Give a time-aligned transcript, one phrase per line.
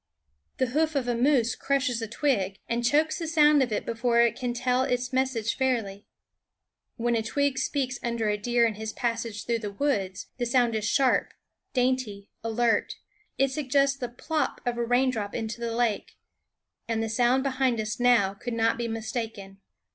[0.57, 3.91] The hoof of a moose crushes a twig, and chokes the sound of it THE
[3.91, 6.07] WOODS before it can tell its message fairly.
[6.95, 9.45] When a twig speaks under a deer in his passage >,,,//^ r*.
[9.45, 9.77] 1 1 WhaHne fawns through the
[10.09, 11.29] woods, the sound is sharp, ^,
[11.73, 12.95] dainty, alert.
[13.37, 16.17] It suggests the plop of a rain js no[J drop into the lake.
[16.87, 19.59] And the sound behind us now could not be mistaken.